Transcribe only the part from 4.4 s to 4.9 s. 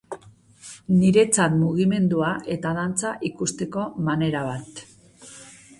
bat.